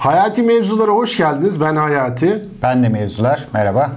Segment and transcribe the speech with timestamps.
[0.00, 1.60] Hayati mevzulara hoş geldiniz.
[1.60, 2.42] Ben Hayati.
[2.62, 3.48] Ben de mevzular.
[3.54, 3.92] Merhaba.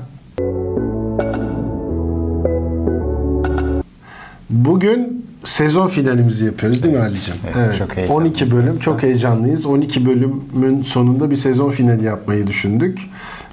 [4.49, 7.35] Bugün sezon finalimizi yapıyoruz değil mi Ali'cim?
[7.57, 8.11] Evet, çok heyecanlıyız.
[8.11, 8.77] 12 bölüm.
[8.77, 9.65] Çok heyecanlıyız.
[9.65, 12.99] 12 bölümün sonunda bir sezon finali yapmayı düşündük.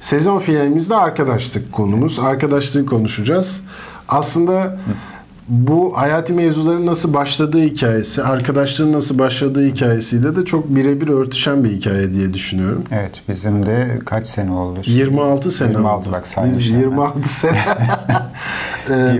[0.00, 2.18] Sezon finalimizde arkadaşlık konumuz.
[2.18, 3.62] Arkadaşlığı konuşacağız.
[4.08, 4.78] Aslında
[5.50, 11.70] bu hayati mevzuların nasıl başladığı hikayesi, arkadaşlığın nasıl başladığı hikayesiyle de çok birebir örtüşen bir
[11.70, 12.84] hikaye diye düşünüyorum.
[12.92, 14.80] Evet bizim de kaç sene oldu?
[14.86, 16.08] 26 sene 26 oldu.
[16.12, 16.78] bak Biz hemen.
[16.80, 17.58] 26 sene.
[18.90, 19.18] Ee,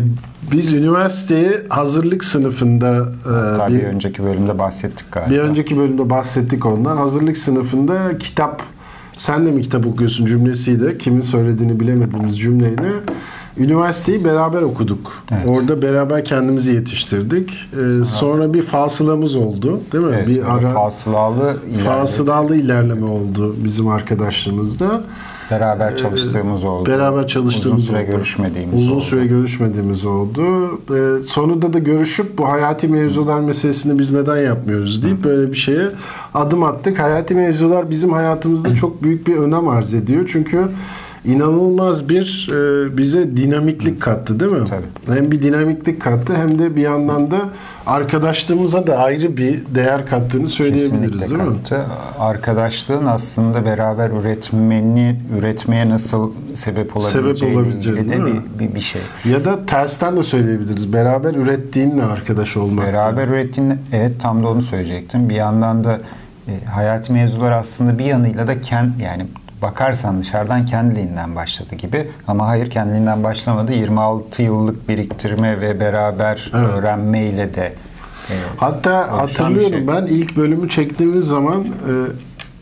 [0.53, 5.31] biz üniversiteye hazırlık sınıfında e, Hatta bir, bir önceki bölümde bahsettik galiba.
[5.31, 6.97] bir önceki bölümde bahsettik ondan.
[6.97, 8.63] Hazırlık sınıfında kitap
[9.17, 12.91] sen de mi kitap okuyorsun cümlesiyle kimin söylediğini bilemediğimiz cümleyle
[13.59, 15.13] üniversiteyi beraber okuduk.
[15.33, 15.47] Evet.
[15.49, 17.51] Orada beraber kendimizi yetiştirdik.
[18.01, 20.13] Ee, sonra bir fasılamız oldu, değil mi?
[20.17, 25.03] Evet, bir ara fasılalı ileride fasılalı ilerleme oldu bizim arkadaşlığımızda.
[25.51, 26.91] beraber çalıştığımız oldu.
[26.91, 28.11] Beraber çalıştığımız Uzun süre oldu.
[28.13, 29.01] görüşmediğimiz Uzun oldu.
[29.01, 30.43] süre görüşmediğimiz oldu.
[30.91, 35.87] Ee, sonunda da görüşüp bu hayati mevzular meselesini biz neden yapmıyoruz deyip böyle bir şeye
[36.35, 36.99] adım attık.
[36.99, 40.29] Hayati mevzular bizim hayatımızda çok büyük bir önem arz ediyor.
[40.33, 40.59] Çünkü
[41.25, 44.69] inanılmaz bir e, bize dinamiklik kattı değil mi?
[44.69, 45.19] Tabii.
[45.19, 47.39] Hem bir dinamiklik kattı hem de bir yandan da
[47.87, 51.57] arkadaşlığımıza da ayrı bir değer kattığını söyleyebiliriz Kesinlikle değil mi?
[51.63, 51.85] kattı.
[52.19, 58.33] Arkadaşlığın aslında beraber üretmeni üretmeye nasıl sebep olabileceği Sebep olabileceği, ilgili de mi?
[58.59, 59.03] bir, bir, bir şey.
[59.25, 60.93] Ya da tersten de söyleyebiliriz.
[60.93, 62.87] Beraber ürettiğinle arkadaş olmak.
[62.87, 65.29] Beraber ürettiğin evet tam da onu söyleyecektim.
[65.29, 66.01] Bir yandan da
[66.49, 69.27] e, hayati mevzular aslında bir yanıyla da kend, yani
[69.63, 73.73] bakarsan dışarıdan kendiliğinden başladı gibi ama hayır kendiliğinden başlamadı.
[73.73, 76.67] 26 yıllık biriktirme ve beraber Evet.
[76.69, 77.73] öğrenmeyle de
[78.31, 79.89] e, Hatta hatırlıyorum şey.
[79.89, 81.93] ben ilk bölümü çektiğimiz zaman e,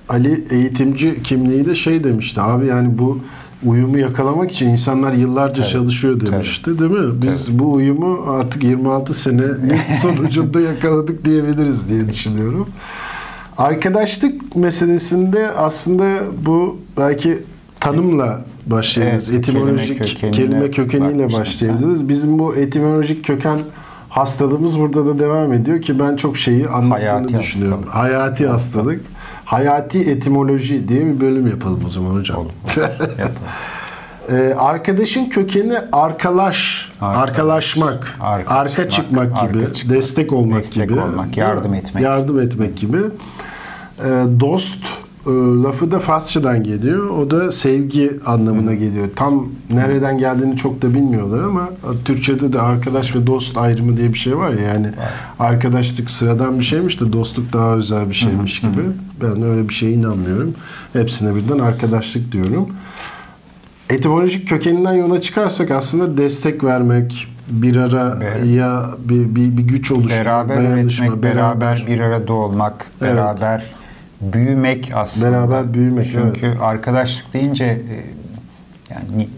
[0.09, 2.41] Ali eğitimci kimliğiyle şey demişti.
[2.41, 3.19] Abi yani bu
[3.67, 7.23] uyumu yakalamak için insanlar yıllarca Tabii, çalışıyor demişti değil mi?
[7.23, 12.69] Biz bu uyumu artık 26 senenin sonucunda yakaladık diyebiliriz diye düşünüyorum.
[13.59, 16.05] Arkadaşlık meselesinde aslında
[16.47, 17.39] bu belki
[17.81, 19.29] tanımla başlayabiliriz.
[19.29, 22.09] Evet, etimolojik kelime kelime, kökeniyle başlayabiliriz.
[22.09, 23.59] Bizim bu etimolojik köken
[24.09, 27.83] hastalığımız burada da devam ediyor ki ben çok şeyi anlattığını Hayati düşünüyorum.
[27.83, 27.95] hastalık.
[27.95, 29.01] Hayati hastalık.
[29.45, 32.37] Hayati etimoloji diye bir bölüm yapalım o zaman hocam.
[32.77, 32.93] yapalım.
[34.31, 37.29] Ee, arkadaşın kökeni arkalaş, Arkadaş.
[37.29, 42.05] arkalaşmak, Arka arka çıkmak, çıkmak, gibi, arka çıkmak, destek olmak destek gibi, olmak, yardım etmek.
[42.05, 42.99] yardım etmek gibi.
[43.99, 44.85] Ee, dost
[45.27, 45.31] e,
[45.63, 47.11] lafı da Farsçadan geliyor.
[47.11, 49.09] O da sevgi anlamına geliyor.
[49.17, 51.69] Tam nereden geldiğini çok da bilmiyorlar ama
[52.05, 54.87] Türkçe'de de arkadaş ve dost ayrımı diye bir şey var ya yani
[55.39, 58.83] arkadaşlık sıradan bir şeymiş de dostluk daha özel bir şeymiş gibi.
[59.23, 60.55] Ben öyle bir şeye inanmıyorum.
[60.93, 62.69] Hepsine birden arkadaşlık diyorum.
[63.91, 70.83] Etimolojik kökeninden yola çıkarsak aslında destek vermek, bir araya bir, bir, bir güç oluşturmak, beraber
[70.83, 73.15] üretmek, beraber bir arada olmak, Evet.
[73.15, 73.63] beraber
[74.21, 75.33] büyümek aslında.
[75.33, 77.97] Beraber büyümek, Çünkü arkadaşlık deyince e,
[78.91, 79.29] yani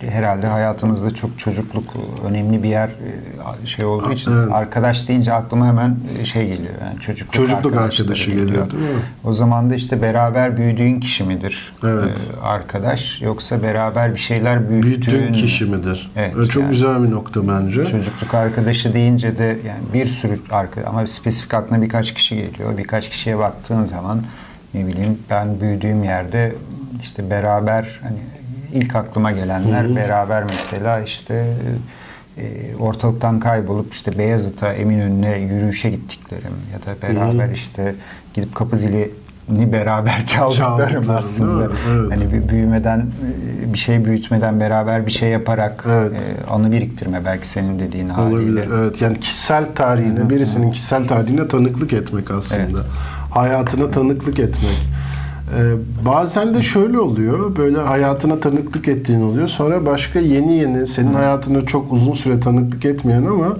[0.00, 1.84] herhalde hayatımızda çok çocukluk
[2.28, 4.52] önemli bir yer e, şey olduğu için Evet.
[4.52, 6.74] arkadaş deyince aklıma hemen e, şey geliyor.
[6.84, 8.88] Yani çocukluk, Çocukluk arkadaşı geliyor, değil mi?
[9.24, 12.30] O zaman da işte beraber büyüdüğün kişi midir Evet.
[12.42, 14.82] e, arkadaş yoksa beraber bir şeyler büyüttüğün
[15.14, 16.10] büyüttüğün kişi midir?
[16.16, 16.70] Evet, çok yani.
[16.70, 17.84] güzel bir nokta bence.
[17.84, 22.78] Çocukluk arkadaşı deyince de yani bir sürü arka ama spesifik aklına birkaç kişi geliyor.
[22.78, 24.22] Birkaç kişiye baktığın zaman
[24.74, 26.54] ne bileyim ben büyüdüğüm yerde
[27.00, 28.18] işte beraber hani
[28.72, 31.46] ilk aklıma gelenler beraber mesela işte
[32.38, 37.94] e, ortalıktan kaybolup işte Beyazıt'a Eminönü'ne yürüyüşe gittiklerim ya da beraber işte
[38.34, 39.10] gidip kapı zili
[39.48, 41.72] ni beraber çaldıklarım aslında.
[41.90, 42.12] Evet.
[42.12, 46.12] Hani bir büyümeden e, bir şey büyütmeden beraber bir şey yaparak Evet.
[46.12, 48.60] e, anı biriktirme belki senin dediğin haliyle.
[48.60, 48.68] Olabilir.
[48.74, 49.02] Evet.
[49.02, 52.78] Yani kişisel tarihine, birisinin kişisel tarihine tanıklık etmek aslında.
[53.30, 54.78] Hayatına tanıklık etmek.
[55.56, 55.72] Ee,
[56.04, 57.56] bazen de şöyle oluyor.
[57.56, 59.48] Böyle hayatına tanıklık ettiğin oluyor.
[59.48, 63.56] Sonra başka yeni yeni senin hayatına çok uzun süre tanıklık etmeyen ama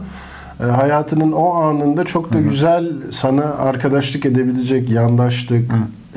[0.60, 5.70] e, hayatının o anında çok da güzel sana arkadaşlık edebilecek, yandaşlık,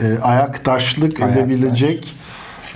[0.03, 1.43] e, ayaktaşlık Ayaktaş.
[1.43, 2.15] edebilecek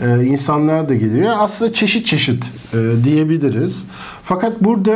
[0.05, 1.33] e, insanlar da geliyor.
[1.37, 2.43] Aslında çeşit çeşit
[2.73, 3.83] e, diyebiliriz.
[4.23, 4.93] Fakat burada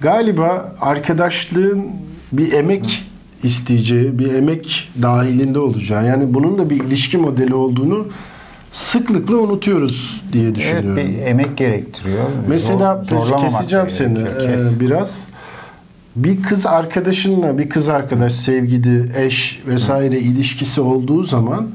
[0.00, 1.86] galiba arkadaşlığın
[2.32, 3.09] bir emek
[3.42, 8.06] isteyeceği, bir emek dahilinde olacağı, yani bunun da bir ilişki modeli olduğunu
[8.72, 10.96] sıklıkla unutuyoruz diye Evet düşünüyorum.
[10.96, 12.24] bir emek gerektiriyor.
[12.48, 14.80] Mesela Zor- keseceğim seni gerekiyor, e, kes.
[14.80, 15.28] biraz.
[16.16, 21.66] Bir kız arkadaşınla bir kız arkadaş sevgili, eş vesaire ilişkisi olduğu zaman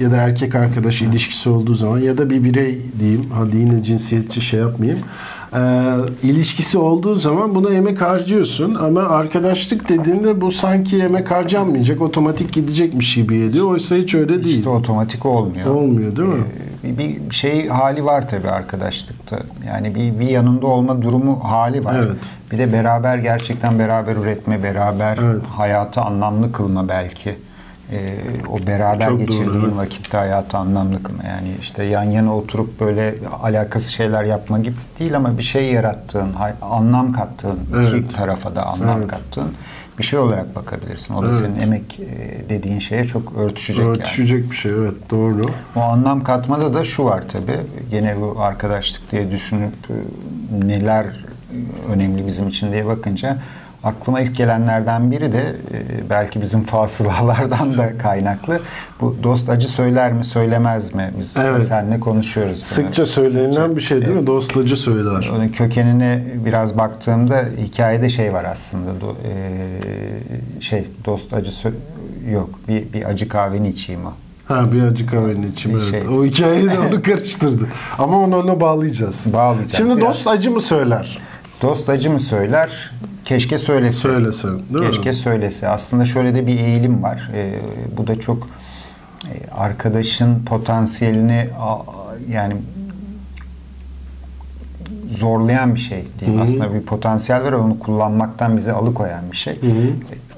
[0.00, 3.24] ya da erkek arkadaş ilişkisi olduğu zaman ya da bir birey diyeyim.
[3.34, 5.00] Hadi yine cinsiyetçi şey yapmayayım.
[5.54, 5.58] Ee,
[6.22, 13.14] ilişkisi olduğu zaman buna emek harcıyorsun ama arkadaşlık dediğinde bu sanki emek harcanmayacak otomatik gidecekmiş
[13.14, 13.66] gibi geliyor.
[13.66, 14.58] Oysa hiç öyle değil.
[14.58, 15.66] İşte otomatik olmuyor.
[15.66, 16.44] Olmuyor değil mi?
[16.84, 19.38] Ee, bir, bir şey hali var tabii arkadaşlıkta.
[19.68, 21.96] Yani bir, bir yanında olma durumu hali var.
[21.98, 22.16] Evet.
[22.52, 25.46] Bir de beraber gerçekten beraber üretme, beraber Evet.
[25.56, 27.36] hayatı anlamlı kılma belki.
[27.92, 28.18] Ee,
[28.52, 29.76] o beraber Çok doğru, geçirdiğin evet.
[29.76, 31.22] vakitte hayatı anlamlı kılma.
[31.24, 36.32] Yani işte yan yana oturup böyle alakası şeyler yapma gibi değil ama bir şey yarattığın,
[36.62, 37.94] anlam kattığın, Evet.
[38.04, 39.08] iki tarafa da anlam Evet.
[39.10, 39.52] kattığın
[39.98, 41.14] bir şey olarak bakabilirsin.
[41.14, 41.36] O da Evet.
[41.36, 43.96] senin emek e, dediğin şeye çok örtüşecek yani.
[43.98, 45.42] Örtüşecek bir şey evet doğru.
[45.76, 47.52] O anlam katmada da şu var tabi.
[47.90, 49.96] Gene bu arkadaşlık diye düşünüp e,
[50.68, 53.38] neler e, önemli bizim için diye bakınca
[53.86, 58.60] aklıma ilk gelenlerden biri de e, belki bizim fasılalardan da kaynaklı.
[59.00, 61.10] Bu dost acı söyler mi söylemez mi?
[61.18, 61.66] Biz Evet.
[61.66, 62.56] seninle konuşuyoruz.
[62.56, 62.64] bunu.
[62.64, 63.76] Sıkça söylenilen Sıkça.
[63.76, 64.26] bir şey değil mi?
[64.26, 65.30] Dostacı söyler.
[65.36, 69.00] Onun kökenine biraz baktığımda hikayede şey var aslında.
[69.00, 71.50] Do, e, şey dost acı
[72.30, 72.50] yok.
[72.68, 74.12] Bir, bir acı kahveni içeyim o.
[74.54, 75.90] Ha bir acı kahvenin içim evet.
[75.90, 76.16] şey.
[76.16, 77.66] O hikayeyi de onu karıştırdı.
[77.98, 79.24] Ama onu ona bağlayacağız.
[79.32, 79.76] Bağlayacağız.
[79.76, 81.18] Şimdi Biraz- dost acı mı söyler?
[81.62, 82.90] Dost acı mı söyler?
[83.24, 83.94] Keşke söylese.
[83.98, 84.90] Söylese, değil mi?
[84.90, 85.68] Keşke söylese.
[85.68, 87.30] Aslında şöyle de bir eğilim var.
[87.34, 87.50] Ee,
[87.96, 88.48] bu da çok
[89.24, 91.82] e, arkadaşın potansiyelini a-
[92.32, 92.56] yani
[95.10, 96.32] zorlayan bir şey değil.
[96.34, 96.42] Hı hı.
[96.42, 99.62] Aslında bir potansiyel var ve onu kullanmaktan bizi alıkoyan bir şey.
[99.62, 99.90] Hı hı.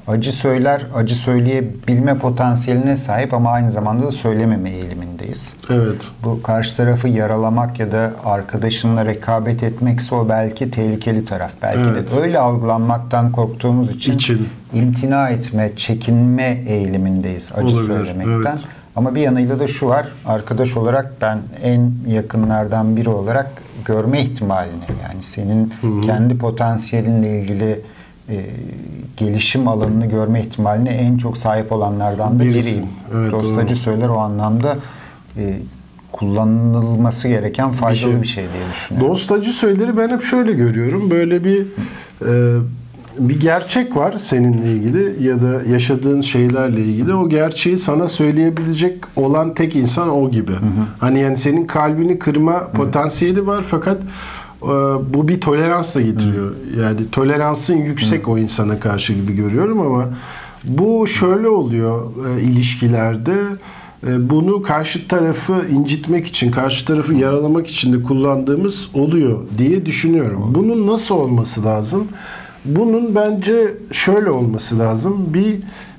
[0.08, 5.56] Acı söyler, acı söyleyebilme potansiyeline sahip ama aynı zamanda da söylememe eğilimindeyiz.
[5.70, 6.08] Evet.
[6.24, 11.50] Bu karşı tarafı yaralamak ya da arkadaşınla rekabet etmekse o belki tehlikeli taraf.
[11.62, 12.12] Belki Evet.
[12.12, 14.48] de öyle algılanmaktan korktuğumuz için, İçin.
[14.74, 18.52] imtina etme, çekinme eğilimindeyiz acı Olabilir, söylemekten.
[18.52, 18.64] evet.
[18.96, 20.08] Ama bir yanıyla da şu var.
[20.26, 23.50] Arkadaş olarak ben en yakınlardan biri olarak
[23.84, 25.72] görme ihtimalini yani senin
[26.06, 27.80] kendi potansiyelinle ilgili
[28.30, 28.46] e,
[29.16, 32.86] gelişim alanını görme ihtimaline en çok sahip olanlardan da biriyim.
[33.14, 33.76] Evet, Dostacı doğru.
[33.76, 34.76] söyler o anlamda
[35.36, 35.58] e,
[36.12, 38.22] kullanılması gereken faydalı şey.
[38.22, 39.10] bir şey, diye düşünüyorum.
[39.10, 41.10] Dost acı söyleri ben hep şöyle görüyorum.
[41.10, 41.66] Böyle bir
[42.26, 42.58] e,
[43.18, 47.14] bir gerçek var seninle ilgili ya da yaşadığın şeylerle ilgili.
[47.14, 50.52] O gerçeği sana söyleyebilecek olan tek insan o gibi.
[51.00, 53.98] Hani yani senin kalbini kırma potansiyeli var fakat
[55.14, 56.52] bu bir tolerans da getiriyor.
[56.80, 60.08] Yani toleransın yüksek o insana karşı gibi görüyorum ama
[60.64, 63.36] bu şöyle oluyor e, ilişkilerde.
[64.06, 70.52] E, bunu karşı tarafı incitmek için, karşı tarafı yaralamak için de kullandığımız oluyor diye düşünüyorum.
[70.54, 72.08] Bunun nasıl olması lazım?
[72.64, 75.26] Bunun bence şöyle olması lazım.
[75.34, 75.56] Bir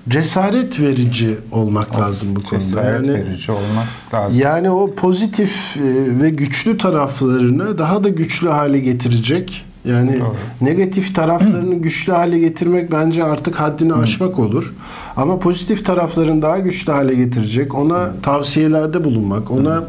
[0.09, 2.59] cesaret verici olmak lazım bu konuda.
[2.59, 4.41] Cesaret Yani verici olmak lazım.
[4.41, 5.81] yani o pozitif e,
[6.21, 9.65] ve güçlü taraflarını daha da güçlü hale getirecek.
[9.85, 10.35] Yani Doğru.
[10.61, 14.73] negatif taraflarını güçlü hale getirmek bence artık haddini aşmak olur.
[15.17, 19.83] Ama pozitif taraflarını daha güçlü hale getirecek, ona tavsiyelerde bulunmak, ona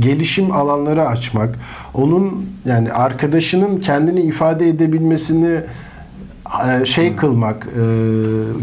[0.00, 1.58] gelişim alanları açmak,
[1.94, 5.60] onun yani arkadaşının kendini ifade edebilmesini
[6.84, 7.82] şey kılmak, e,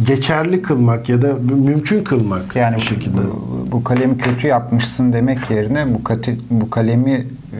[0.07, 3.17] geçerli kılmak ya da mümkün kılmak Yani bir şekilde.
[3.17, 7.57] bu, bu kalemi kötü yapmışsın demek yerine bu kati, bu kalemi e,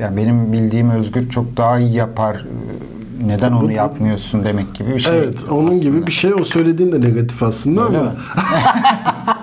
[0.00, 2.34] yani benim bildiğim Özgür çok daha iyi yapar.
[2.34, 5.18] e, Neden Bu- onu bu- yapmıyorsun demek gibi bir şey.
[5.18, 5.84] Evet, onun aslında.
[5.84, 6.34] gibi bir şey.
[6.34, 8.16] O söylediğin de negatif aslında Öyle ama?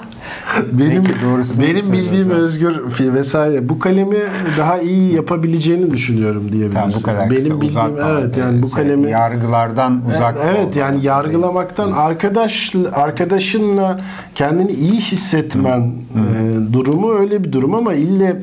[0.72, 2.30] benim Peki, doğrusunu benim bildiğim.
[2.32, 4.18] Özgür vesaire bu kalemi
[4.58, 6.74] daha iyi yapabileceğini düşünüyorum diyebiliriz.
[6.74, 8.10] Tamam, bu kadar benim kısa, bildiğim uzatma.
[8.20, 14.00] evet yani bu Şey, kalemi yargılardan uzak Evet yani yargılamaktan arkadaş arkadaşınla
[14.36, 18.42] kendini iyi hissetmen e, durumu öyle bir durum ama ille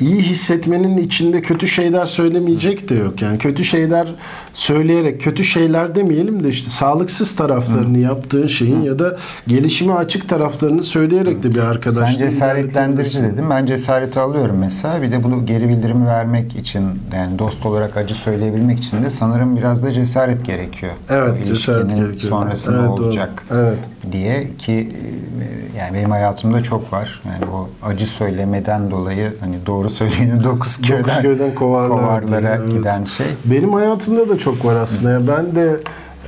[0.00, 3.22] iyi hissetmenin içinde kötü şeyler söylemeyecek de yok.
[3.22, 4.14] Yani kötü şeyler
[4.52, 10.82] söyleyerek kötü şeyler demeyelim de işte sağlıksız taraflarını yaptığın şeyin ya da gelişime açık taraflarını
[10.82, 13.50] söyleyerek de bir arkadaşlığı Sen cesaretlendirici dedim.
[13.50, 15.02] Ben cesareti alıyorum mesela.
[15.02, 16.82] Bir de bunu geri bildirimi vermek için
[17.14, 20.92] yani dost olarak acı söyleyebilmek için de sanırım biraz da cesaret gerekiyor.
[21.10, 22.30] Evet, O cesaret gerekiyor.
[22.30, 23.04] Sonrasında Evet, doğru.
[23.06, 23.78] olacak Evet.
[24.12, 27.22] diye ki e, yani benim hayatımda çok var.
[27.26, 32.70] Yani o acı söylemeden dolayı hani doğru söyleyeni dokuz köyden, Dokuz köyden kovarlar kovarlara evet.
[32.70, 33.26] giden şey.
[33.44, 35.10] Benim hayatımda da çok var aslında.
[35.10, 35.80] Yani Ben de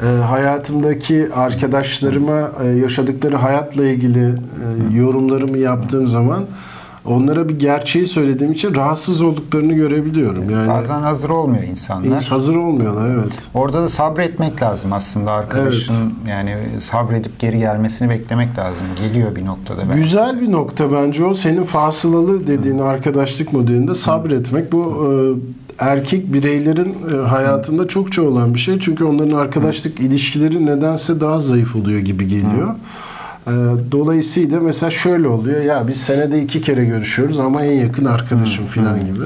[0.03, 6.45] e, hayatımdaki arkadaşlarıma e, yaşadıkları hayatla ilgili e, yorumlarımı yaptığım zaman
[7.09, 10.51] onlara bir gerçeği söylediğim için rahatsız olduklarını görebiliyorum.
[10.51, 12.21] Yani Bazen hazır olmuyor insanlar.
[12.21, 13.33] hiç hazır olmuyorlar evet.
[13.55, 18.87] Orada da sabretmek lazım aslında arkadaşın yani sabredip geri gelmesini beklemek lazım.
[19.01, 20.01] Geliyor bir noktada belki.
[20.01, 21.35] Güzel bir nokta bence o.
[21.35, 25.11] Senin fasılalı dediğin arkadaşlık modelinde sabretmek bu e,
[25.79, 28.81] erkek bireylerin e, hayatında çokça olan bir şey.
[28.81, 32.71] Çünkü onların arkadaşlık ilişkileri nedense daha zayıf oluyor gibi geliyor.
[32.71, 32.77] E,
[33.93, 35.61] Dolayısıyla mesela şöyle oluyor.
[35.61, 39.25] Ya biz senede iki kere görüşüyoruz ama en yakın arkadaşım falan gibi.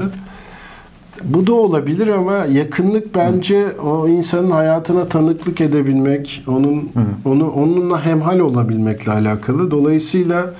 [1.23, 6.89] Bu da olabilir ama yakınlık bence o insanın hayatına tanıklık edebilmek, onun
[7.25, 9.71] onu onunla hemhal olabilmekle alakalı.
[9.71, 10.53] Dolayısıyla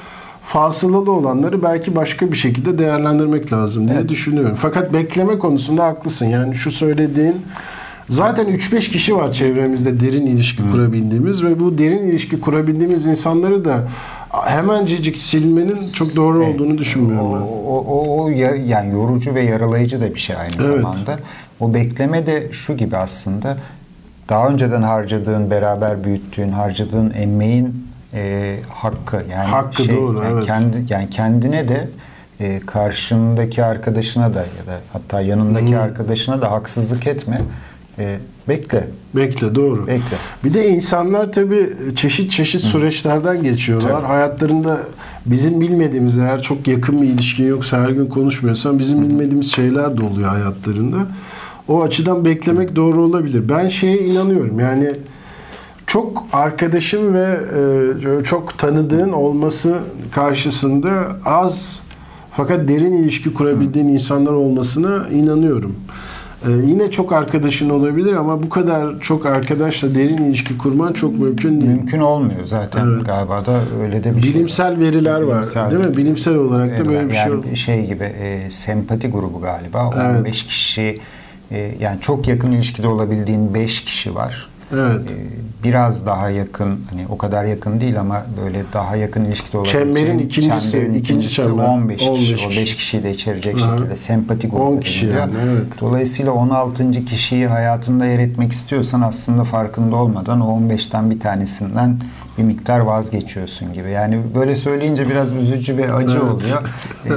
[0.45, 4.57] fasılalı olanları belki başka bir şekilde değerlendirmek lazım diye düşünüyorum.
[4.59, 6.25] Fakat bekleme konusunda haklısın.
[6.25, 7.35] Yani şu söylediğin
[8.11, 13.83] zaten 3-5 kişi var çevremizde derin ilişki kurabildiğimiz ve bu derin ilişki kurabildiğimiz insanları da
[14.45, 16.55] hemencecik silmenin çok doğru Evet.
[16.55, 17.41] olduğunu düşünmüyorum O, ben.
[17.41, 20.65] o, o, o ya- yani yorucu ve yaralayıcı da bir şey aynı Evet.
[20.81, 21.19] zamanda.
[21.59, 23.57] O bekleme de şu gibi aslında
[24.29, 30.45] daha önceden harcadığın, beraber büyüttüğün, harcadığın emeğin e, hakkı yani Hakkı, doğru, yani evet.
[30.45, 31.87] kendi yani kendine de
[32.39, 37.41] e, karşındaki arkadaşına da ya da hatta yanındaki arkadaşına da haksızlık etme.
[38.01, 38.87] E, bekle.
[39.15, 39.87] Bekle doğru.
[39.87, 40.17] Bekle.
[40.43, 43.91] Bir de insanlar tabii çeşit çeşit süreçlerden geçiyorlar.
[43.91, 44.05] Tabii.
[44.05, 44.81] Hayatlarında
[45.25, 50.03] bizim bilmediğimiz eğer çok yakın bir ilişkin yoksa her gün konuşmuyorsan bizim bilmediğimiz şeyler de
[50.03, 50.97] oluyor hayatlarında.
[51.67, 53.49] O açıdan beklemek doğru olabilir.
[53.49, 54.59] Ben şeye inanıyorum.
[54.59, 54.91] Yani
[55.87, 57.39] çok arkadaşım ve
[58.19, 59.77] e, çok tanıdığın olması
[60.11, 60.91] karşısında
[61.25, 61.83] az
[62.31, 65.75] fakat derin ilişki kurabildiğin insanlar olmasına inanıyorum.
[66.47, 71.61] E, yine çok arkadaşın olabilir ama bu kadar çok arkadaşla derin ilişki kurman çok mümkün
[71.61, 71.71] değil.
[71.71, 73.05] Mümkün olmuyor zaten Evet.
[73.05, 74.33] galiba da öyle de bir şey.
[74.33, 75.97] Bilimsel veriler var, Bilimsel- değil mi?
[75.97, 77.21] Bilimsel olarak da böyle bir şey.
[77.31, 79.89] yani şey gibi e, sempati grubu galiba.
[79.95, 80.19] Evet.
[80.19, 80.99] 15 kişi
[81.51, 84.49] e, yani çok yakın ilişkide olabildiğin 5 kişi var.
[84.73, 85.11] Evet.
[85.11, 89.85] E, biraz daha yakın hani o kadar yakın değil ama böyle daha yakın ilişkide olabileceğin
[89.85, 91.63] Çemberin ikincisi, çemberin ikinci çember.
[91.63, 92.09] 15 kişi.
[92.11, 92.61] 15 O kişi.
[92.61, 93.77] 5 kişiyi de içerecek Aha.
[93.77, 95.21] şekilde sempati grubu 10 kişi deniliyor.
[95.27, 95.81] yani, evet.
[95.81, 97.05] Dolayısıyla 16.
[97.05, 101.97] kişiyi hayatında yer etmek istiyorsan aslında farkında olmadan o 15'ten bir tanesinden
[102.37, 103.91] bir miktar vazgeçiyorsun gibi.
[103.91, 106.23] Yani böyle söyleyince biraz üzücü ve acı Evet.
[106.23, 106.61] oluyor.
[107.05, 107.09] Ee,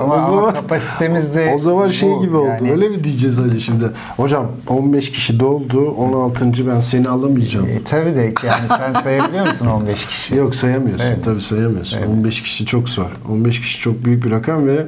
[0.00, 2.20] ama, O ama zaman- kapasitemizde O zaman şey bu.
[2.22, 2.48] gibi oldu.
[2.48, 3.84] Yani, Öyle mi diyeceğiz Ali şimdi?
[4.16, 5.90] Hocam 15 kişi doldu.
[5.90, 6.66] 16.
[6.66, 7.66] ben seni alamayacağım.
[7.66, 10.34] E, tabii de yani sen sayabiliyor musun 15 kişi?
[10.36, 10.98] Yok sayamıyorsun.
[10.98, 11.32] Sayamıyorsun.
[11.32, 11.90] Tabii sayamıyorsun.
[11.90, 12.18] Sayamıyorsun.
[12.20, 13.10] 15 kişi çok zor.
[13.30, 14.86] 15 kişi çok büyük bir rakam ve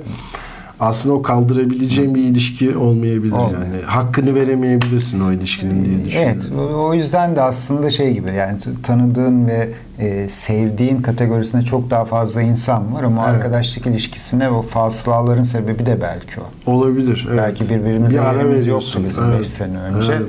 [0.81, 3.61] aslında o kaldırabileceğin bir ilişki olmayabilir Olmuyor.
[3.63, 3.83] yani.
[3.87, 6.41] Hakkını veremeyebilirsin o ilişkinin diye düşünüyorum.
[6.43, 9.69] Evet, o- yüzden de aslında şey gibi yani tanıdığın ve
[9.99, 13.35] e, sevdiğin kategorisinde çok daha fazla insan var ama Evet.
[13.37, 16.73] arkadaşlık ilişkisine o fasılaların sebebi de belki o.
[16.73, 17.27] Olabilir.
[17.31, 17.39] Evet.
[17.43, 19.47] Belki birbirimize Bir yerimiz yoktu bizim 5 Evet.
[19.47, 20.13] sene önce.
[20.13, 20.27] Evet.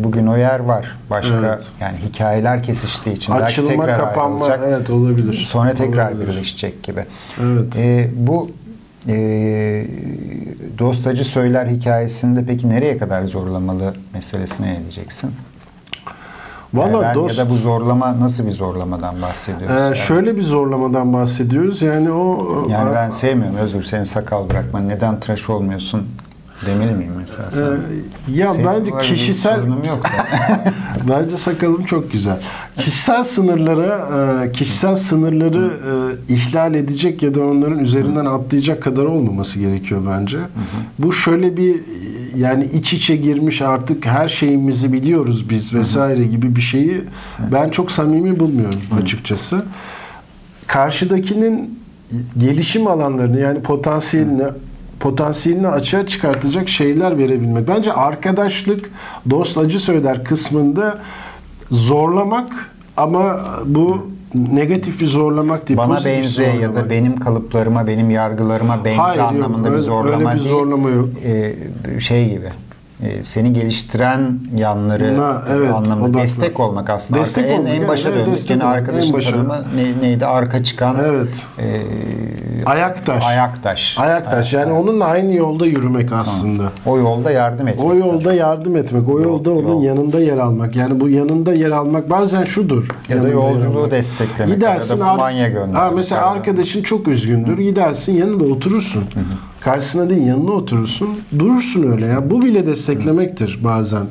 [0.00, 0.96] E, bugün o yer var.
[1.10, 1.70] Başka Evet.
[1.80, 4.60] yani hikayeler kesiştiği için belki Açılma, tekrar kapanma ayrılacak.
[4.78, 5.44] evet olabilir.
[5.48, 6.28] Sonra tekrar Olabilir.
[6.28, 7.04] birleşecek gibi.
[7.42, 7.76] Evet.
[7.76, 8.50] E, bu
[9.08, 9.86] e,
[10.78, 15.30] dost acı söyler hikayesinde peki nereye kadar zorlamalı meselesine ne diyeceksin?
[16.74, 19.76] Valla dost Ya da bu zorlama nasıl bir zorlamadan bahsediyoruz?
[19.76, 19.96] Ee, yani?
[19.96, 21.82] şöyle bir zorlamadan bahsediyoruz.
[21.82, 24.88] Yani o Yani ben sevmiyorum Özgür senin sakal bırakman.
[24.88, 26.06] Neden tıraş olmuyorsun
[26.66, 27.74] demeli miyim mesela?
[27.76, 30.06] Ee, ya Senin bence kişisel yok.
[31.08, 32.40] bence sakalım çok güzel.
[32.76, 34.08] Kişisel sınırlara
[34.44, 35.70] e, kişisel sınırları
[36.28, 40.38] e, ihlal edecek ya da onların üzerinden atlayacak kadar olmaması gerekiyor bence.
[40.98, 41.80] Bu şöyle bir
[42.36, 47.00] yani iç içe girmiş artık her şeyimizi biliyoruz biz vesaire gibi bir şeyi
[47.52, 49.64] ben çok samimi bulmuyorum açıkçası.
[50.66, 51.80] Karşıdakinin
[52.38, 54.42] gelişim alanlarını yani potansiyelini
[55.00, 57.68] potansiyelini açığa çıkartacak şeyler verebilmek.
[57.68, 58.90] Bence arkadaşlık,
[59.30, 60.98] dost acı söyler kısmında
[61.70, 65.78] zorlamak ama bu negatif bir zorlamak değil.
[65.78, 69.28] Bana pozitif benze ya da benim kalıplarıma, benim yargılarıma benze Hayır, yok.
[69.32, 70.48] anlamında bir Öyle- zorlama öyle bir değil.
[70.50, 71.08] zorlama yok.
[71.24, 71.54] Ee,
[72.00, 72.48] şey gibi.
[73.02, 76.22] E, seni geliştiren yanları Na, evet, anlamında odaklı.
[76.22, 77.20] destek olmak aslında.
[77.20, 79.30] Destek Arka- en, olmak, en başa evet, Yine olmak, arkadaşın en başa.
[79.30, 80.26] tanımı ne- neydi?
[80.26, 81.42] Arka çıkan Evet.
[81.58, 81.64] e,
[82.66, 83.24] Ayaktaş.
[83.24, 83.98] ayaktaş.
[83.98, 84.52] Ayaktaş.
[84.52, 86.62] Yani onunla aynı yolda yürümek aslında.
[86.86, 87.84] O yolda yardım etmek.
[87.86, 89.82] O yolda yardım etmek, o yolda onun yol.
[89.82, 90.76] yanında yer almak.
[90.76, 92.88] Yani bu yanında yer almak bazen şudur.
[93.08, 95.76] Ya da yolculuğu desteklemek Gidersin, ya da kumanya göndermek.
[95.76, 97.58] Ha, mesela arkadaşın çok üzgündür.
[97.58, 99.04] Gidersin yanında oturursun.
[99.66, 101.08] Karşısına değil yanına oturursun.
[101.38, 102.30] Durursun öyle ya.
[102.30, 104.02] Bu bile desteklemektir bazen.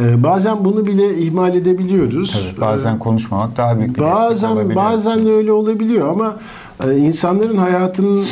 [0.00, 2.32] E, bazen bunu bile ihmal edebiliyoruz.
[2.32, 6.36] Tabii, bazen konuşmamak daha büyük bir Bazen bazen de öyle olabiliyor ama
[6.88, 8.24] e, insanların hayatını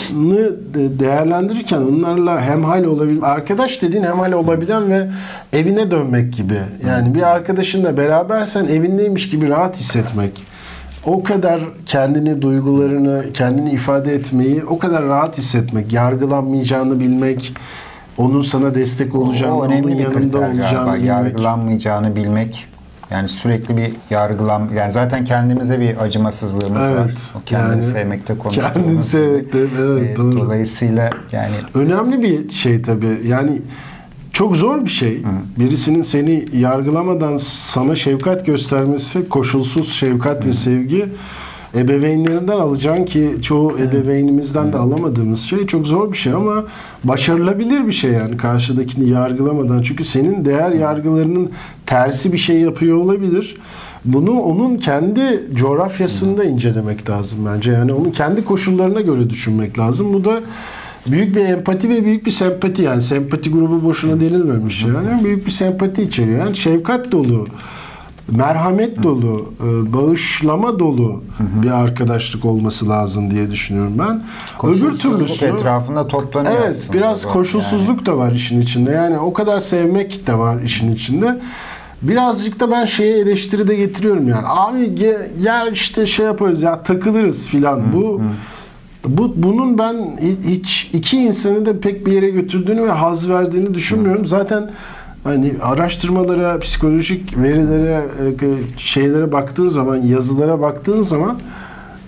[0.74, 5.10] de- değerlendirirken onlarla hemhal olabil arkadaş dediğin hemhal olabilen ve
[5.52, 6.58] evine dönmek gibi.
[6.88, 10.53] Yani bir arkadaşınla berabersen evindeymiş gibi rahat hissetmek.
[11.06, 17.54] O kadar kendini, duygularını, kendini ifade etmeyi o kadar rahat hissetmek, yargılanmayacağını bilmek,
[18.18, 20.94] onun sana destek olacağını, o onun önemli bir yanında olacağını galiba.
[20.94, 21.06] bilmek.
[21.08, 22.66] Yargılanmayacağını bilmek.
[23.10, 26.92] Yani sürekli bir yargılan yani zaten kendimize bir acımasızlığımız var.
[27.06, 28.72] Evet, O kendini yani sevmekte konuştuğumuz.
[28.74, 30.40] kendini sevmekte, evet, Ee, doğru.
[30.40, 33.20] Dolayısıyla yani Önemli bir şey tabii.
[33.26, 33.62] Yani
[34.34, 35.22] çok zor bir şey.
[35.58, 41.08] Birisinin seni yargılamadan sana şefkat göstermesi, koşulsuz şefkat ve sevgi
[41.74, 46.64] ebeveynlerinden alacağın ki çoğu ebeveynimizden de alamadığımız şey çok zor bir şey ama
[47.04, 49.82] başarılabilir bir şey yani karşıdakini yargılamadan.
[49.82, 51.50] Çünkü senin değer yargılarının
[51.86, 53.56] tersi bir şey yapıyor olabilir.
[54.04, 57.72] Bunu onun kendi coğrafyasında incelemek lazım bence.
[57.72, 60.12] Yani onun kendi koşullarına göre düşünmek lazım.
[60.12, 60.40] Bu da
[61.06, 65.50] büyük bir empati ve büyük bir sempati yani sempati grubu boşuna denilmemiş yani büyük bir
[65.50, 66.38] sempati içeriyor.
[66.38, 67.46] Yani şefkat dolu,
[68.30, 71.22] merhamet dolu, e, bağışlama dolu
[71.62, 74.22] bir arkadaşlık olması lazım diye düşünüyorum ben.
[74.68, 78.90] Öbür türlüsü etrafında toplanıyor Evet, biraz koşulsuzluk da var işin içinde.
[78.90, 81.40] Yani o kadar sevmek de var işin içinde.
[82.02, 84.46] Birazcık da ben şeye eleştiri de getiriyorum yani.
[84.46, 87.92] Abi ge- gel işte şey yaparız ya takılırız filan.
[87.92, 88.20] Bu
[89.08, 93.74] bu bunun ben hi- hiç iki insanı da pek bir yere götürdüğünü ve haz verdiğini
[93.74, 94.26] düşünmüyorum.
[94.26, 94.70] Zaten
[95.24, 98.02] hani araştırmalara, psikolojik verilere,
[98.42, 101.38] e, şeylere baktığın zaman, yazılara baktığın zaman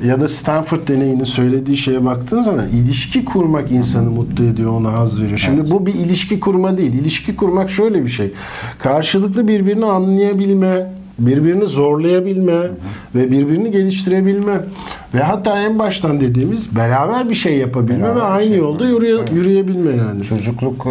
[0.05, 5.23] ya da Stanford deneyinin söylediği şeye baktığın zaman ilişki kurmak insanı mutlu ediyor, ona haz
[5.23, 5.39] veriyor.
[5.39, 6.93] Şimdi bu bir ilişki kurma değil.
[6.95, 8.33] İlişki kurmak şöyle bir şey.
[8.79, 12.61] Karşılıklı birbirini anlayabilme, birbirini zorlayabilme
[13.15, 14.61] ve birbirini geliştirebilme
[15.17, 19.25] ve hatta en baştan dediğimiz beraber bir şey yapabilme Beraber ve aynı şey yolda yürüye,
[19.25, 19.37] Tabii.
[19.39, 20.23] yürüyebilme yani.
[20.23, 20.87] çocukluk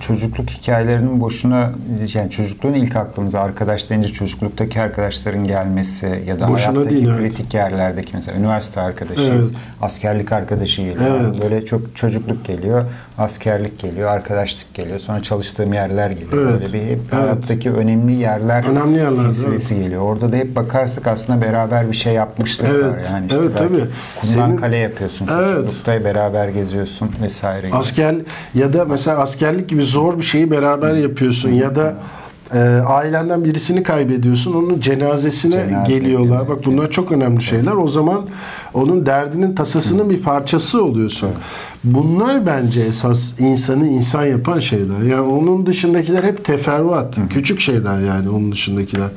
[0.00, 1.70] çocukluk hikayelerinin boşuna
[2.14, 7.18] yani çocukluğun ilk aklımıza arkadaş deyince çocukluktaki arkadaşların gelmesi ya da Boşuna hayattaki değil, evet.
[7.18, 9.60] kritik yerlerdeki mesela üniversite arkadaşıyız, Evet.
[9.82, 11.20] askerlik arkadaşı geliyor.
[11.20, 11.42] Evet.
[11.42, 12.84] Böyle çok çocukluk geliyor,
[13.18, 14.98] askerlik geliyor, arkadaşlık geliyor.
[14.98, 16.50] Sonra çalıştığım yerler geliyor.
[16.50, 16.60] Evet.
[16.60, 17.12] Böyle bir hep Evet.
[17.12, 20.02] hayattaki önemli yerler Önemli yerler, silsilesi geliyor.
[20.02, 23.06] Orada da hep bakarsak aslında beraber bir şey yapmışlık Evet.
[23.10, 23.90] Yani işte Evet, belki tabii.
[24.20, 25.56] kumdan Senin- kale yapıyorsun Evet.
[25.56, 27.66] çocuklukta beraber geziyorsun vesaire.
[27.66, 27.76] gibi.
[27.76, 28.14] Asker
[28.54, 31.94] ya da mesela askerlik gibi zor bir şeyi beraber yapıyorsun ya da
[32.54, 34.54] e, ailenden birisini kaybediyorsun.
[34.54, 36.26] Onun cenazesine Cenaze geliyorlar.
[36.26, 36.48] geliyor.
[36.48, 37.72] Bak bunlar çok önemli şeyler.
[37.72, 38.26] O zaman
[38.74, 41.30] onun derdinin tasasının bir parçası oluyorsun.
[41.84, 45.02] Bunlar bence esas insanı insan yapan şeyler.
[45.10, 47.16] Yani onun dışındakiler hep teferruat.
[47.30, 49.08] Küçük şeyler yani onun dışındakiler.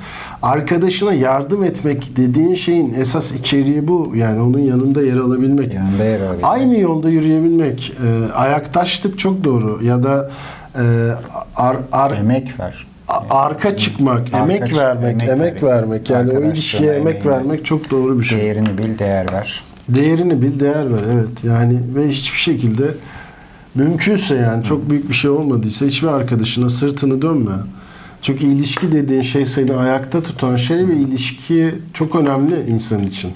[0.41, 4.11] Arkadaşına yardım etmek dediğin şeyin esas içeriği bu.
[4.15, 5.73] Yani onun yanında yer alabilmek.
[5.73, 6.43] Yanında yer alabilmek.
[6.43, 7.93] Aynı yolda yürüyebilmek.
[8.05, 9.79] E, ayaktaşlık çok doğru.
[9.83, 10.31] Ya da
[10.75, 10.83] e,
[11.55, 12.88] ar, ar, Emek ver.
[13.29, 15.69] Arka çıkmak, Arka emek çık- vermek, emek emek, ver.
[15.69, 16.09] vermek.
[16.09, 18.39] Yani o ilişkiye emek vermek çok doğru bir şey.
[18.39, 19.63] Değerini bil, değer ver.
[19.89, 21.01] Değerini bil, değer ver.
[21.13, 21.43] Evet.
[21.43, 22.83] Yani ve hiçbir şekilde
[23.75, 27.51] mümkünse yani çok büyük bir şey olmadıysa hiçbir arkadaşına sırtını dönme.
[28.21, 33.31] Çünkü ilişki dediğin şey seni ayakta tutan şey ve ilişki çok önemli insan için.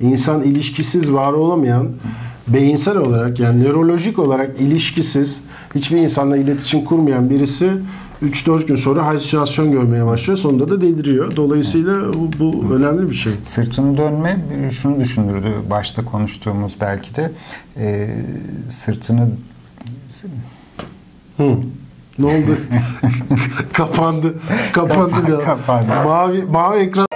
[0.00, 1.88] İnsan ilişkisiz var olamayan
[2.48, 5.40] beyinsel olarak yani nörolojik olarak ilişkisiz
[5.74, 7.70] hiçbir insanla iletişim kurmayan birisi
[8.22, 10.38] 3-4 gün sonra halüsinasyon görmeye başlıyor.
[10.38, 11.36] Sonunda da deliriyor.
[11.36, 13.32] Dolayısıyla bu, bu önemli bir şey.
[13.42, 15.52] Sırtını dönme şunu düşündürdü.
[15.70, 17.32] Başta konuştuğumuz belki de
[17.76, 18.16] e,
[18.68, 19.28] sırtını
[21.36, 21.56] Hı.
[22.18, 22.58] Ne oldu?
[23.72, 24.34] kapandı.
[24.72, 26.04] Kapandı Kapan- kapandı.
[26.04, 27.06] Mavi mavi ekran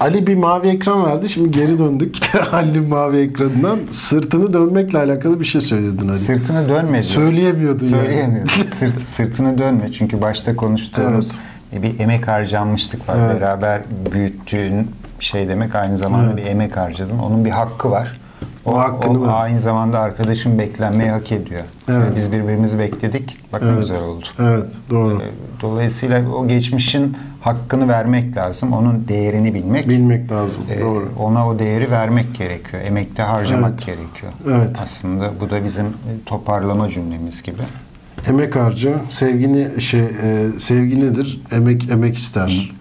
[0.00, 1.28] Ali bir mavi ekran verdi.
[1.28, 2.16] Şimdi geri döndük.
[2.52, 3.78] Ali'nin mavi ekranından.
[3.90, 6.18] Sırtını dönmekle alakalı bir şey söylüyordun Ali.
[6.18, 7.02] sırtını dönme diyor.
[7.02, 8.02] Söyleyemiyordun yani.
[8.02, 8.62] Söyleyemiyorsun.
[8.74, 9.92] Sırt, sırtını dönme.
[9.92, 11.32] Çünkü başta konuştuğumuz
[11.72, 13.16] e, bir emek harcanmışlık var.
[13.20, 13.36] Evet.
[13.40, 13.80] Beraber
[14.12, 16.36] büyüttüğün şey demek aynı zamanda Evet.
[16.44, 17.18] bir emek harcadın.
[17.18, 18.18] Onun bir hakkı var.
[18.64, 19.32] O hakkını ver.
[19.32, 21.62] aynı zamanda arkadaşın beklenmeyi hak ediyor.
[21.88, 22.04] Evet.
[22.04, 23.36] Yani biz birbirimizi bekledik.
[23.52, 23.80] Bak ne Evet.
[23.80, 24.24] güzel oldu.
[24.38, 25.22] Evet, doğru.
[25.62, 28.72] Dolayısıyla o geçmişin hakkını vermek lazım.
[28.72, 29.88] Onun değerini bilmek.
[29.88, 30.62] Bilmek lazım.
[30.70, 31.08] Ee, Doğru.
[31.18, 32.82] ona o değeri vermek gerekiyor.
[32.86, 33.86] Emekte harcamak Evet.
[33.86, 34.32] gerekiyor.
[34.48, 34.76] Evet.
[34.84, 35.86] Aslında bu da bizim
[36.26, 37.62] toparlama cümlemiz gibi.
[38.28, 41.40] Emek harca, sevgini şey e, sevgi nedir?
[41.52, 42.72] Emek emek ister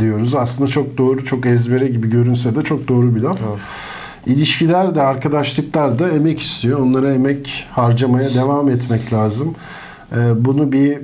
[0.00, 0.34] diyoruz.
[0.34, 3.38] Aslında çok doğru, çok ezbere gibi görünse de çok doğru bir laf.
[3.42, 3.58] Doğru.
[4.26, 6.78] İlişkiler de arkadaşlıklar da emek istiyor.
[6.78, 9.54] Onlara emek harcamaya devam etmek lazım.
[10.12, 10.96] Ee, bunu bir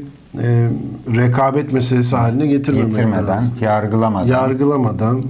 [0.42, 0.68] e,
[1.16, 3.54] rekabet meselesi haline getirmemek Getirmeden, lazım.
[3.60, 4.26] yargılamadan.
[4.28, 5.22] Yargılamadan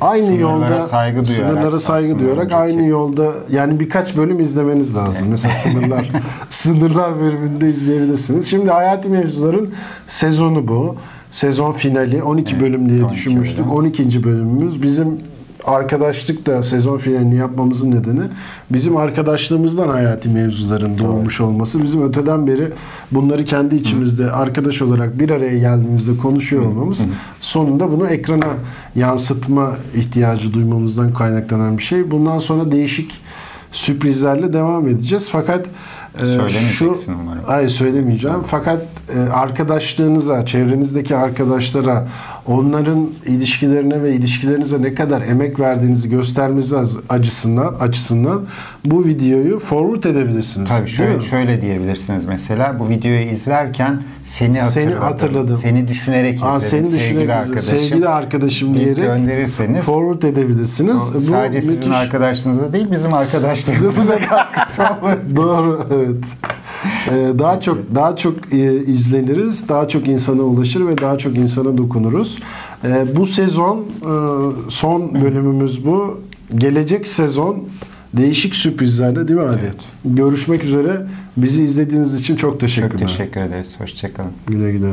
[0.00, 4.96] aynı Ee, sınırlara yolda saygı duyarak sınırlara saygı duyarak aynı yolda yani birkaç bölüm izlemeniz
[4.96, 5.26] lazım.
[5.30, 6.10] Mesela sınırlar
[6.50, 8.46] sınırlar bölümünde izleyebilirsiniz.
[8.46, 9.70] Şimdi Hayati Mevzuların
[10.06, 10.96] sezonu bu.
[11.30, 13.58] Sezon finali 12 bölüm diye 12 düşünmüştük.
[13.66, 13.70] bölüm.
[13.70, 14.24] 12.
[14.24, 15.16] bölümümüz bizim
[15.66, 18.20] arkadaşlık da sezon finalini yapmamızın nedeni
[18.70, 21.82] bizim arkadaşlığımızdan hayati mevzuların doğmuş olması.
[21.82, 22.72] Bizim öteden beri
[23.12, 27.04] bunları kendi içimizde arkadaş olarak bir araya geldiğimizde konuşuyor olmamız
[27.40, 28.54] sonunda bunu ekrana
[28.96, 32.10] yansıtma ihtiyacı duymamızdan kaynaklanan bir şey.
[32.10, 33.20] Bundan sonra değişik
[33.72, 35.28] sürprizlerle devam edeceğiz.
[35.32, 35.66] Fakat
[36.22, 37.42] e, şu umarım.
[37.46, 38.42] Hayır söylemeyeceğim.
[38.46, 38.82] Fakat
[39.16, 42.08] e, arkadaşlığınıza, çevrenizdeki arkadaşlara,
[42.46, 46.72] onların ilişkilerine ve ilişkilerinize ne kadar emek verdiğinizi göstermeniz
[47.08, 48.42] açısından, açısından
[48.84, 50.68] bu videoyu forward edebilirsiniz.
[50.68, 54.82] Tabii şöyle, şöyle diyebilirsiniz mesela bu videoyu izlerken seni hatırladım.
[54.90, 55.56] Seni hatırladım.
[55.56, 57.78] Seni düşünerek izledim Aa, seni sevgili düşünerek arkadaşım.
[57.80, 61.00] sevgili arkadaşım diyerek gönderirseniz forward edebilirsiniz.
[61.16, 65.36] o sadece sizin müthiş- arkadaşlığınızda değil bizim arkadaşlığımıza katkısı olur.
[65.36, 66.24] Doğru evet.
[67.10, 71.78] Ee, daha çok daha çok e, izleniriz, daha çok insana ulaşır ve daha çok insana
[71.78, 72.38] dokunuruz.
[72.84, 73.84] Ee, bu sezon e,
[74.68, 76.20] son bölümümüz bu.
[76.54, 77.64] Gelecek sezon
[78.14, 79.60] değişik sürprizlerle değil mi Ali?
[79.62, 79.76] Evet.
[80.04, 81.06] Görüşmek üzere.
[81.36, 82.98] Bizi izlediğiniz için çok teşekkürler.
[82.98, 83.80] Çok teşekkür ederiz.
[83.80, 84.30] Hoşçakalın.
[84.46, 84.90] Güle güle.